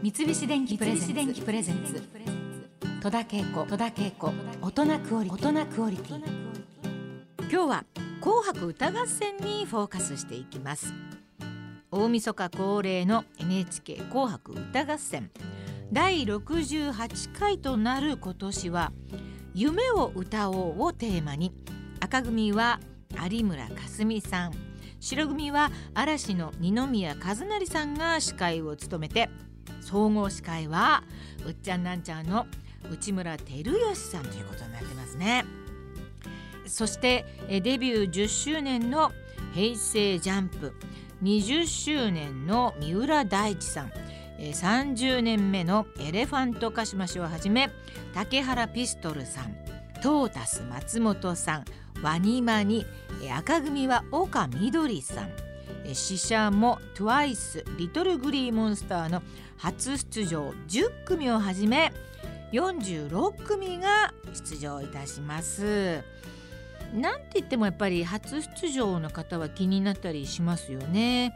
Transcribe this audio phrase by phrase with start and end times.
[0.00, 2.00] 三菱電機プレゼンツ。
[3.02, 4.32] 戸田恵子戸田恵子。
[4.62, 6.22] 大人クオリ大人クオリティ。
[7.40, 7.84] 今日は
[8.20, 10.94] 紅白歌合戦にフォーカスしていきます。
[11.90, 15.32] 大晦日恒例の NHK 紅白歌合戦。
[15.92, 18.92] 第68回となる今年は
[19.52, 21.52] 夢を歌おうをテーマに
[21.98, 22.78] 赤組は
[23.28, 24.52] 有村架純さん。
[25.00, 29.28] 白組は嵐の二宮和也さんが司会を務めて
[29.88, 31.02] 総合司会は
[31.46, 32.46] うっちゃんなんちゃんの
[32.90, 35.46] 内村照義さんということになってますね。
[36.66, 39.10] そしてデビュー10周年の
[39.54, 40.74] 平成ジャンプ
[41.22, 43.92] 20周年の三浦大知さん
[44.38, 47.70] 30年目のエレファントカシマシをはじめ
[48.12, 49.56] 竹原ピストルさん
[50.02, 51.64] トータス松本さん
[52.02, 52.84] ワニマニ
[53.34, 55.47] 赤組は岡みどりさん
[55.92, 59.22] 死者も TWICE リトルグリーモンスターの
[59.56, 61.92] 初出場10組をはじめ
[62.52, 66.02] 46組が出場いたします。
[66.94, 71.34] なんて言ってもやっぱり初出場の方は気になったりしますよね。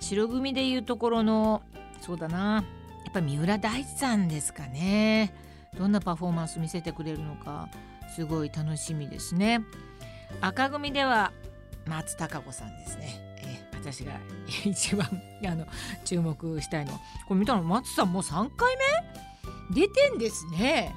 [0.00, 1.62] 白組でいうところの
[2.00, 2.64] そうだな
[3.04, 5.32] やっぱ三浦大知さんですかね。
[5.78, 7.68] どんなパフォーマンス見せてくれるのか
[8.14, 9.64] すごい楽しみですね。
[10.40, 11.32] 赤組では
[11.86, 14.12] 松たか子さんですね、えー、私が
[14.64, 15.08] 一番
[15.46, 15.66] あの
[16.04, 16.92] 注目したいの。
[17.26, 18.76] これ見たの松さんもう3回
[19.70, 19.80] 目？
[19.82, 20.94] 出てんですね。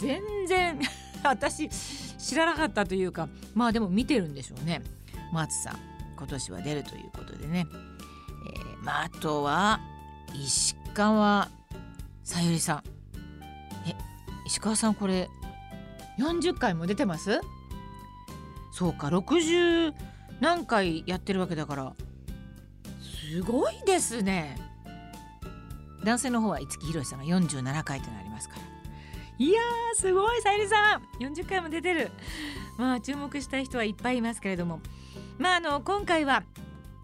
[0.00, 0.80] 全然
[1.22, 4.82] 私知らなかったというかまあでも見てるんでしょうね。
[5.32, 5.78] 松さん
[6.16, 7.66] 今年は出るということでね、
[8.54, 9.80] えー、まあ、あとは
[10.34, 11.48] 石川
[12.24, 12.82] さゆりさん。
[13.88, 13.94] え
[14.46, 15.28] 石川さんこれ
[16.18, 17.40] 40回も出てます？
[18.72, 19.94] そうか60
[20.42, 21.92] 何回やってるわけだから。
[23.00, 24.58] すごいですね。
[26.02, 28.62] 男性の方は五木ひろしさんが47回となりますから。
[29.38, 31.22] いやーすごいさゆりさん。
[31.22, 32.10] 40回も出てる。
[32.76, 34.80] まあ注目したい人はいっぱいいますけれども。
[35.38, 36.42] まああの今回は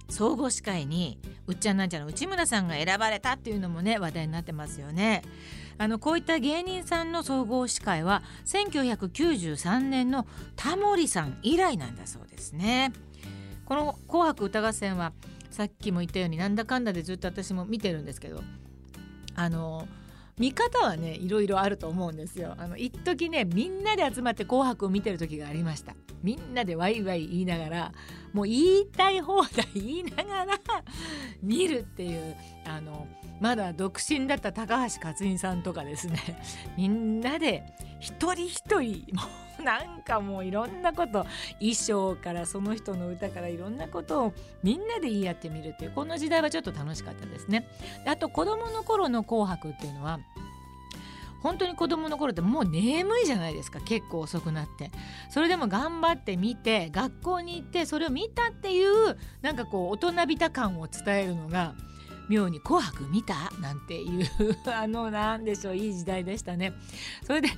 [0.08, 5.22] 総合司会にうっちゃんなんちゃんの内村さんが選ばれたっていうのもね話題になってますよね。
[5.78, 10.26] あのこういった芸人さんの総合司会は1993年の
[10.56, 12.92] タモリさん以来なんだそうですね。
[13.68, 15.12] この「紅白歌合戦」は
[15.50, 18.42] さっきも言ったようになんだかんだでずっと私も見てるんですけど
[19.34, 19.86] あの
[20.38, 22.54] 見方はねいろいろあると思うんですよ。
[22.56, 25.94] あの一時ねみんなで集まって「紅白」を見てる時がありました。
[26.22, 27.92] みんなでワイワイ言いながら
[28.32, 30.58] もう言いたい放題言いながら
[31.42, 33.06] 見るっていうあの
[33.40, 36.18] まだ独身だった高橋克実さんとかですね
[36.76, 37.64] みんなで
[38.00, 41.26] 一人一人もう なんかもういろんなこと
[41.58, 47.68] 衣装からその人の歌からいろんなことをみんなで言い合ってみるっていうこの時代はちょっと楽しかったですね。
[48.06, 50.20] あと子供の頃の「紅白」っていうのは
[51.42, 54.90] 本当に子供の頃ってもう眠いじゃないですか結構遅くなって
[55.30, 61.74] それでも頑張って見て学校に行ってそれを見たっていうなんかこう大人びた感を伝えるのが
[62.28, 64.26] 妙に「紅白見た?」なんていう
[64.70, 66.72] あのなんでしょういい時代でしたね。
[67.24, 67.48] それで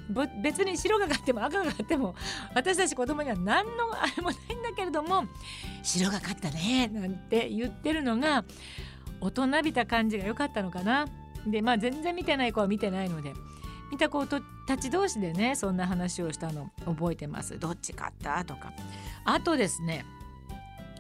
[0.43, 2.15] 別に白がかっても赤がかっても
[2.55, 5.25] 私たち子供には何のあれもないんだけれども
[5.83, 8.45] 「白がかったね」なんて言ってるのが
[9.21, 11.07] 大人びた感じが良かったのかな。
[11.47, 13.33] でまあ全然見てない子は見てないので
[13.91, 14.41] 見た子た
[14.77, 17.59] ち同士でねそんな話をしたの覚えてます。
[17.59, 18.45] どっち勝った？
[18.45, 18.73] とか。
[19.25, 20.05] あとですね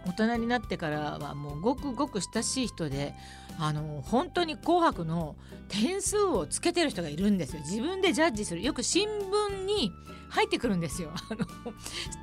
[0.07, 3.15] 大人になってからはもうごくごく親しい人で
[3.59, 5.37] あの本当に「紅白」の
[5.69, 7.61] 点数をつけてる人がいるんですよ。
[7.61, 8.63] 自分でジャッジする。
[8.63, 9.93] よく新聞に
[10.31, 11.13] 入ってくるんですよ。
[11.31, 11.47] あの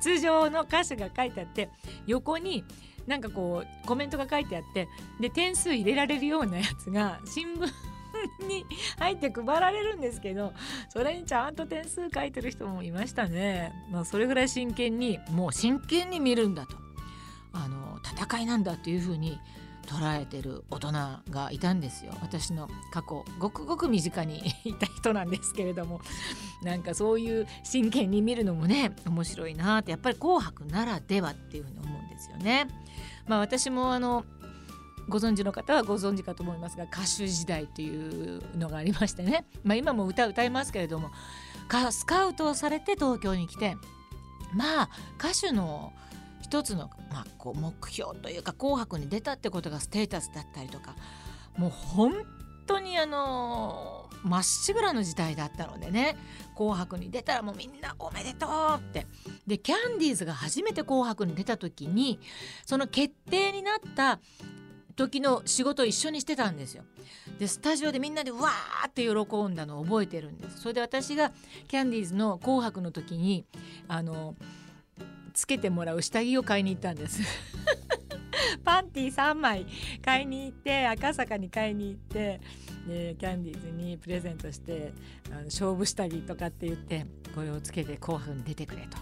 [0.02, 1.70] 出場の歌詞が書いてあって
[2.06, 2.64] 横に
[3.06, 4.88] なんかこうコメントが書いてあって
[5.20, 7.66] で点数入れられるようなやつが新聞
[8.46, 8.66] に
[8.98, 10.52] 入って配られるんですけど
[10.88, 13.72] それにちゃんと点数書いてる人もいましたね。
[13.90, 16.87] まあ、それぐらい真剣にもう真剣に見るんだと。
[17.64, 19.38] あの戦いなんだっていうふうに
[19.86, 20.92] 捉えてる大人
[21.30, 22.12] がいたんですよ。
[22.20, 26.00] 私の過去ごくごく身近に いた人なんですけれども。
[26.62, 32.66] なんかそういう真剣に見るのもね面白いなってやっぱり「紅白」ならではっていうふうに思うんですよね。
[33.28, 34.24] まあ、私もあの
[35.08, 41.10] ご存知の方はご存知かと思いますが歌手時代っていうのがありましてね、まあ、今も歌歌いますけれども
[41.90, 43.76] スカウトされて東京に来て
[44.52, 45.92] まあ歌手の
[46.48, 50.96] 一つの、まあ、こう目標というか「紅白」に出たってことがステータスだったりとか
[51.58, 52.24] もう本
[52.66, 56.16] 当にあのまっしぐらの時代だったのでね
[56.56, 59.06] 「紅白」に出たらもうみんなおめでとうって
[59.46, 62.18] でキャンディーズが初めて「紅白」に出た時に
[62.64, 64.18] その決定になった
[64.96, 66.82] 時の仕事を一緒にしてたんですよ。
[67.38, 71.30] でスタジオでみんなでわーって喜んだのを覚えてるんですそれで私が
[71.68, 73.44] キャンディーズの「紅白」の時に
[73.86, 74.34] あの
[75.34, 77.20] つけてもらう下着を買いに行ったんです。
[78.64, 79.66] パンティー3枚
[80.04, 82.40] 買いに行って赤坂に買いに行って
[82.86, 84.92] でキャンディーズにプレゼントして
[85.30, 88.98] あの勝負下着とかって言ってこれをつけて紅白に出てくれと。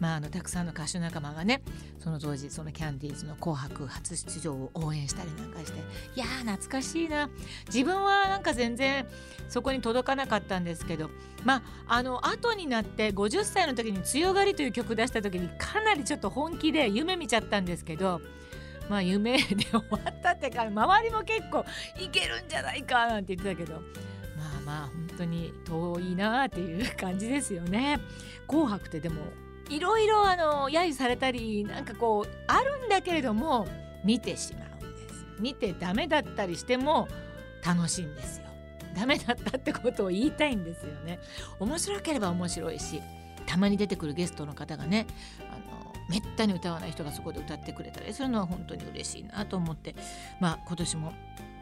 [0.00, 1.62] まあ、あのたくさんの歌手仲間がね
[1.98, 5.82] その当時そのキャンディーズの「紅白」初出場を応援したりなんかしてい
[6.18, 7.28] やー懐かしいな
[7.66, 9.06] 自分はなんか全然
[9.48, 11.10] そこに届かなかったんですけど
[11.44, 11.56] ま
[11.86, 18.22] ああの後になって50歳の時に「強がり」という曲出した時にかなりちょっと本気で夢見ちゃったんですけど
[18.90, 21.64] まあ夢で終わったってか周りも結構
[21.96, 23.80] いけるんじゃないかなんて言ってたけど。
[24.36, 28.00] まあまあ本当に遠いなっていう感じですよね。
[28.48, 29.22] 紅白ってでも
[29.68, 33.68] いろいろあの揶揄されたりなんかこうあるんだけれども
[34.02, 37.06] 見てしまうんです見てダメだったりしても
[37.64, 38.46] 楽しいんですよ。
[38.96, 41.20] ダメだったってことを言いたいんですよね。
[41.60, 43.00] 面白ければ面白いし
[43.46, 45.06] たまに出てくるゲストの方がね
[45.52, 49.94] あのめったに歌わない人がそこで歌ってくれたりするのは本当に嬉しいなと思って
[50.40, 51.12] まあ今年も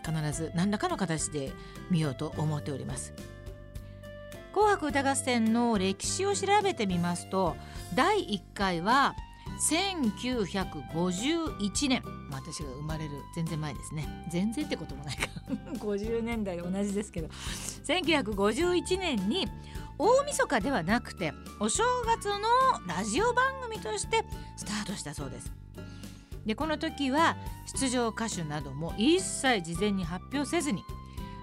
[0.05, 1.53] 必ず何らかの形で
[1.91, 3.12] 見ようと思っております。
[4.55, 7.55] 紅白歌合戦の歴史を調べてみますと
[7.95, 9.15] 第1回は
[9.71, 12.03] 1951年。
[12.31, 14.06] 私が生まれる全然前ですね。
[14.31, 15.27] 全然ってこともないか。
[15.85, 17.29] 50年代同じですけど。
[17.29, 19.49] 1951年に
[19.99, 22.39] 大晦日ではなくてお正月の
[22.87, 24.25] ラジオ番組として
[24.56, 25.53] スタートしたそうです
[26.47, 27.37] でこの時は
[27.67, 30.83] 出場歌手なども一切事前に発表せずに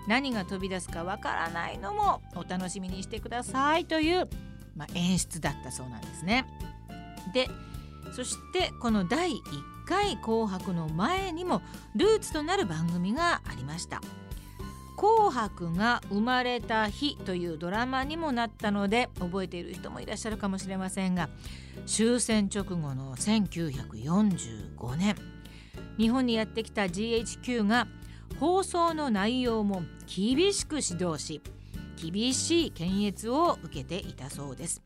[0.07, 4.28] 何が飛び出すかわからないのもお楽しみにしてくださいという、
[4.75, 6.46] まあ、演出だったそうなんですね。
[7.34, 7.50] で
[8.16, 9.42] そしてこの第1
[9.86, 11.62] 回「紅白」の前にも
[11.96, 14.02] ルーツとなる番組がありました。
[14.95, 21.30] 紅白が生まれた日というドラマにもなったので覚えている人もいらっしゃるかもしれませんが
[21.86, 25.15] 終戦直後の1945年
[25.97, 27.88] 日本にやってきた GHQ が
[28.39, 31.42] 放送の内容も厳しく指導し
[31.95, 34.81] 厳しい検閲を受けていたそうです。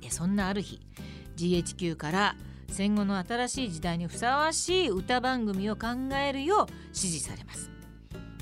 [0.00, 0.80] でそんなある日
[1.36, 2.36] GHQ から
[2.68, 7.73] 戦後の新しい時代にふさわしい歌番組を考えるよう指示されます。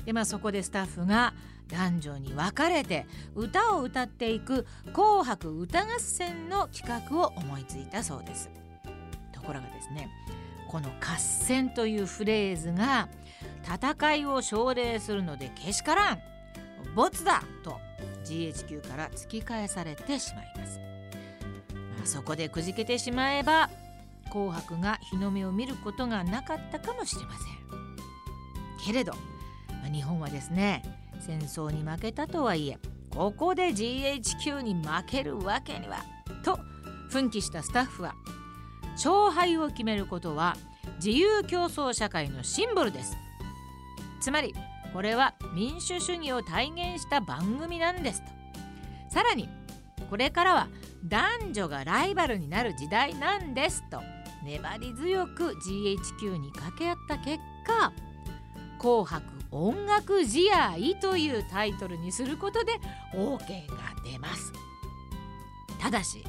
[0.05, 1.33] でまあそこでスタッフが
[1.67, 3.05] 男女に分かれて
[3.35, 8.49] 歌を歌っていく「紅白歌合戦」の企画を思いついたそうです。
[9.31, 10.09] ところがですね
[10.67, 13.09] この「合戦」というフレーズが
[13.63, 16.19] 戦いを奨励するのでけしからん。
[16.95, 17.79] 没だと
[18.25, 20.79] GHQ から突き返されてしまいます、
[21.97, 23.69] まあ、そこでくじけてしまえば
[24.31, 27.63] 紅白が日の目を見ることがなかったかもしれません。
[28.85, 29.13] けれど、
[29.87, 30.83] 日本はですね
[31.19, 35.97] 戦争に負けたとはいえここで GHQ に負けるわけには
[36.43, 36.59] と
[37.09, 38.15] 奮起したスタッフは
[38.93, 40.55] 勝敗を決めることは
[40.95, 43.15] 自由競争社会のシンボルです。
[44.21, 44.53] つまり
[44.93, 48.27] これは民主主義を体現した番組なんですと。
[49.09, 49.49] さらに
[50.09, 50.67] これからは
[51.05, 54.01] 男女がライバルになる時代なんですと
[54.43, 57.91] 粘り強く GHQ に掛け合った結果
[58.79, 62.73] 「紅白音楽試合」というタイトルにすることで
[63.13, 64.51] OK が出ます。
[65.79, 66.23] ただし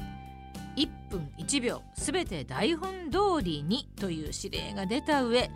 [0.75, 5.49] 1分1秒すべて台本通りにという指令が出た上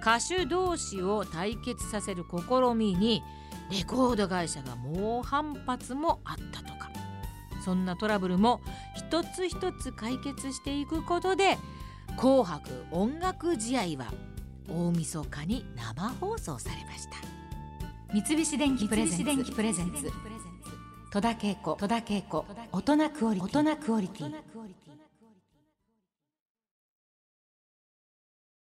[0.00, 3.22] 歌手同士を対決させる試みに
[3.70, 6.88] レコード会社が猛反発もあったとか。
[7.64, 8.60] そんなトラブルも
[8.94, 11.58] 一つ一つ解決していくことで
[12.16, 14.12] 「紅白音楽試合」は
[14.68, 17.16] 大晦日に生放送されました。
[18.12, 20.10] 三菱電機プレゼンツ。
[21.10, 21.76] 戸田恵子
[22.72, 24.34] 大人クオリティ